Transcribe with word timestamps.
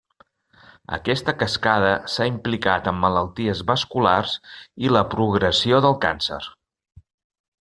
Aquesta 0.95 1.33
cascada 1.41 1.91
s'ha 2.13 2.27
implicat 2.29 2.89
en 2.93 2.97
malalties 3.03 3.61
vasculars 3.69 4.33
i 4.87 4.93
la 4.97 5.07
progressió 5.15 5.83
del 5.87 5.97
càncer. 6.07 6.43